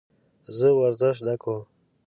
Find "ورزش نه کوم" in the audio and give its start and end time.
0.79-1.61